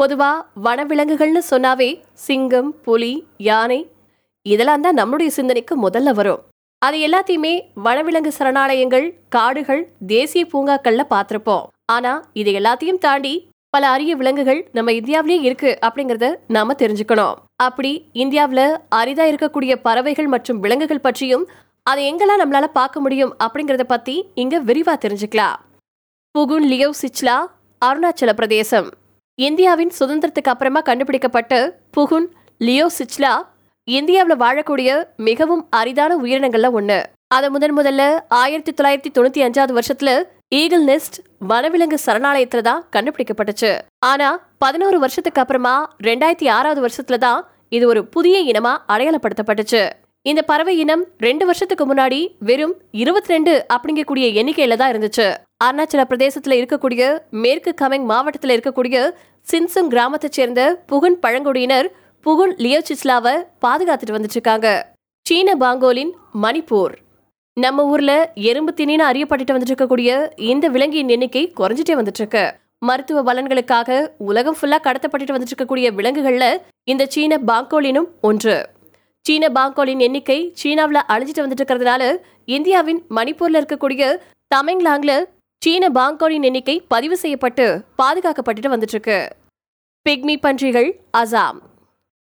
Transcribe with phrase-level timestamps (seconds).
[0.00, 0.28] பொதுவா
[0.64, 1.88] வனவிலங்குகள்னு சொன்னாவே
[2.26, 3.10] சிங்கம் புலி
[3.46, 3.78] யானை
[4.46, 6.40] இதெல்லாம் தான் நம்மளுடைய சிந்தனைக்கு முதல்ல வரும்.
[6.82, 7.52] அது எல்லாத்தையுமே
[7.86, 9.82] வனவிலங்கு சரணாலயங்கள் காடுகள்
[10.12, 11.66] தேசிய பூங்காக்கள்ல பார்த்துருப்போம்.
[11.94, 13.34] ஆனா இது எல்லாத்தையும் தாண்டி
[13.74, 17.36] பல அரிய விலங்குகள் நம்ம இந்தியாவிலேயே இருக்கு அப்படிங்கறத நாம தெரிஞ்சுக்கணும்.
[17.66, 17.92] அப்படி
[18.24, 18.64] இந்தியாவில்
[19.00, 21.44] அரிதா இருக்கக்கூடிய பறவைகள் மற்றும் விலங்குகள் பற்றியும்
[21.90, 25.58] அதை எங்கெல்லாம் நம்மளால பார்க்க முடியும் அப்படிங்கறத பத்தி இங்க விரிவா தெரிஞ்சுக்கலாம்.
[26.34, 27.36] புகுன் லியோ சிச்லா
[27.82, 28.90] அருணாச்சல பிரதேசம்.
[29.46, 31.54] இந்தியாவின் சுதந்திரத்துக்கு அப்புறமா கண்டுபிடிக்கப்பட்ட
[31.96, 32.26] புகுன்
[32.58, 33.30] லியோ சிச்லா
[33.88, 34.90] இந்தியாவில் வாழக்கூடிய
[35.28, 36.98] மிகவும் அரிதான உயிரினங்கள்ல ஒண்ணு.
[37.34, 38.02] அதை முதன் முதல்ல
[38.40, 40.12] ஆயிரத்தி தொள்ளாயிரத்தி தொண்ணூத்தி அஞ்சாவது வருஷத்துல
[40.60, 41.18] ஈகிள் நெஸ்ட்
[41.52, 43.70] வனவிலங்கு சரணாலயத்துல தான் கண்டுபிடிக்கப்பட்டுச்சு.
[44.10, 45.74] ஆனா பதினோரு வருஷத்துக்கு அப்புறமா
[46.08, 49.82] ரெண்டாயிரத்தி ஆறாவது வருஷத்துல தான் இது ஒரு புதிய இனமா அடையாளப்படுத்தப்பட்டுச்சு.
[50.28, 55.26] இந்த பறவை இனம் ரெண்டு வருஷத்துக்கு முன்னாடி வெறும் இருபத்தி ரெண்டு அப்படிங்கக்கூடிய எண்ணிக்கையில தான் இருந்துச்சு.
[55.64, 57.02] அருணாச்சல பிரதேசத்துல இருக்கக்கூடிய
[57.42, 58.96] மேற்கு கமெங் மாவட்டத்துல இருக்கக்கூடிய
[59.46, 61.88] சின்சுங் கிராமத்தை சேர்ந்த புகுன் பழங்குடியினர்
[62.26, 64.68] புகுன் லியோசிஸ்லாவை பாதுகாத்துட்டு வந்துட்டு இருக்காங்க
[65.26, 66.94] சீன பாங்கோலின் மணிப்பூர்.
[67.56, 68.12] நம்ம ஊர்ல
[68.50, 70.10] எறும்பு திணின்னு அறியப்பட்டுட்டு வந்துட்டு இருக்கக்கூடிய
[70.50, 72.44] இந்த விலங்கின் எண்ணிக்கை குறைஞ்சிட்டே வந்துட்டு இருக்கு
[72.88, 73.96] மருத்துவ பலன்களுக்காக
[74.30, 76.44] உலகம் ஃபுல்லா கடத்தப்பட்டுட்டு வந்துட்டு இருக்கக்கூடிய விலங்குகள்ல
[76.92, 78.58] இந்த சீன பாங்கோலினும் ஒன்று.
[79.30, 82.04] சீன பாங்கோலின் எண்ணிக்கை சீனாவில் அழிஞ்சிட்டு வந்துட்டு இருக்கிறதுனால
[82.54, 84.04] இந்தியாவின் மணிப்பூரில் இருக்கக்கூடிய
[84.54, 85.12] தமிங்லாங்ல
[85.62, 87.66] சீன பாங்கோலின் எண்ணிக்கை பதிவு செய்யப்பட்டு
[88.00, 89.18] பாதுகாக்கப்பட்டுட்டு வந்துட்டு இருக்கு
[90.06, 90.88] பிக்மி பன்றிகள்
[91.20, 91.60] அசாம்.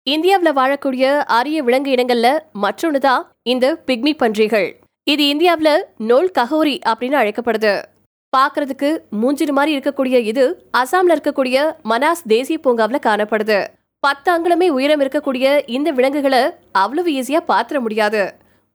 [0.07, 2.29] இந்தியாவில் வாழக்கூடிய அரிய விலங்கு இனங்கள்ல
[2.65, 4.69] மற்றொன்று தான் இந்த பிக்மி பன்றிகள்.
[5.07, 5.75] இது இந்தியாவில்
[6.11, 7.75] நோல் கஹோரி அப்படின்னு அழைக்கப்படுது.
[8.37, 8.91] பார்க்கறதுக்கு
[9.21, 10.47] மூஞ்சிடு மாதிரி இருக்கக்கூடிய இது
[10.83, 13.61] அசாம்ல இருக்கக்கூடிய மனாஸ் தேசிய பூங்காவில் காணப்படுது.
[14.05, 16.43] பத்து அங்குலமே உயரம் இருக்கக்கூடிய இந்த விலங்குகளை
[16.83, 18.23] அவ்வளவு ஈஸியா பாத்திர முடியாது.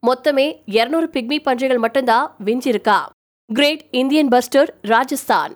[0.04, 0.46] மொத்தமே
[0.76, 2.98] 200 பிக்மி பன்றிகள் மட்டும்தான் விஞ்சிருக்கா.
[3.50, 5.54] Great Indian bustard Rajasthan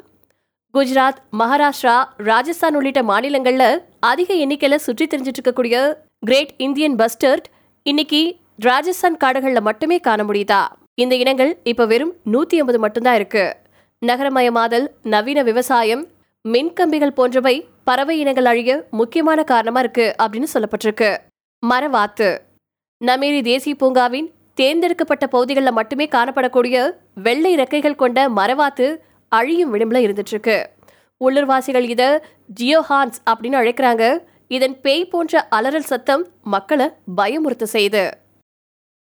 [0.73, 1.95] Gujarat Maharashtra
[2.29, 3.63] Rajasthan உள்ளிட்ட மாநிலங்கள்ல
[4.11, 5.77] அதிக எண்ணிக்கையில சுற்றி தெரிஞ்சிட்டு இருக்கக்கூடிய
[6.29, 7.47] கிரேட் இந்தியன் பஸ்டர்ட்
[7.85, 8.21] இன்னைக்கு
[8.67, 10.61] ராஜஸ்தான் காடுகளில் மட்டுமே காண முடியுதா?
[11.03, 13.45] இந்த இனங்கள் இப்போ வெறும் நூத்தி ஐம்பது மட்டும்தான் இருக்கு.
[14.01, 16.03] நகரமயமாதல் நவீன விவசாயம்
[16.45, 17.55] மின்கம்பிகள் போன்றவை
[17.89, 21.09] பறவை இனங்கள் அழிய முக்கியமான காரணமா இருக்கு அப்படின்னு சொல்லப்பட்டிருக்கு.
[21.63, 22.29] மரவாத்து.
[23.01, 24.27] நமேரி தேசிய பூங்காவின்
[24.59, 26.77] தேர்ந்தெடுக்கப்பட்ட பகுதிகளில் மட்டுமே காணப்படக்கூடிய
[27.25, 28.87] வெள்ளை இறக்கைகள் கொண்ட மரவாத்து
[29.31, 30.57] அழியும் விளிம்பில் இருந்துட்டு இருக்கு
[31.21, 32.09] உள்ளூர்வாசிகள் இதை
[32.59, 34.03] ஜியோஹான்ஸ் அப்படின்னு அழைக்கிறாங்க.
[34.57, 36.23] இதன் பேய் போன்ற அலறல் சத்தம்
[36.53, 38.03] மக்களை பயமுறுத்த செய்யுது